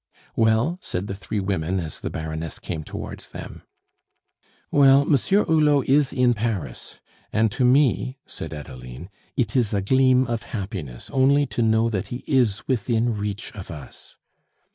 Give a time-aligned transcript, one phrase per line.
[0.35, 3.61] "Well?" said the three women as the Baroness came towards them.
[4.71, 6.99] "Well, Monsieur Hulot is in Paris;
[7.31, 12.07] and to me," said Adeline, "it is a gleam of happiness only to know that
[12.07, 14.15] he is within reach of us."